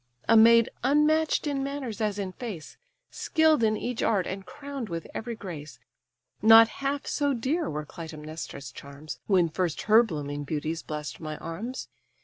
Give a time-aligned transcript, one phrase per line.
[0.27, 2.75] A maid, unmatch'd in manners as in face,
[3.11, 5.77] Skill'd in each art, and crown'd with every grace;
[6.41, 11.87] Not half so dear were Clytæmnestra's charms, When first her blooming beauties bless'd my arms.